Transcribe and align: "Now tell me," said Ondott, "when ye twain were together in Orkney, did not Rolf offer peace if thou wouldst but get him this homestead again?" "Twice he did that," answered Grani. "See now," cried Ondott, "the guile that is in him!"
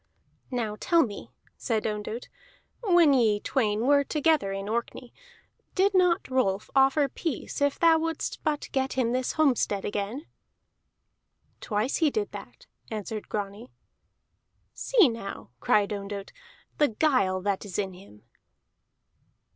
"Now 0.49 0.77
tell 0.79 1.03
me," 1.03 1.29
said 1.57 1.85
Ondott, 1.85 2.27
"when 2.83 3.13
ye 3.13 3.39
twain 3.39 3.81
were 3.85 4.03
together 4.03 4.51
in 4.51 4.67
Orkney, 4.67 5.13
did 5.75 5.93
not 5.93 6.27
Rolf 6.27 6.71
offer 6.75 7.07
peace 7.07 7.61
if 7.61 7.77
thou 7.77 7.99
wouldst 7.99 8.41
but 8.43 8.67
get 8.71 8.93
him 8.93 9.11
this 9.11 9.33
homestead 9.33 9.85
again?" 9.85 10.25
"Twice 11.59 11.97
he 11.97 12.09
did 12.09 12.31
that," 12.31 12.65
answered 12.89 13.29
Grani. 13.29 13.69
"See 14.73 15.07
now," 15.07 15.51
cried 15.59 15.93
Ondott, 15.93 16.31
"the 16.79 16.87
guile 16.87 17.39
that 17.41 17.63
is 17.63 17.77
in 17.77 17.93
him!" 17.93 18.23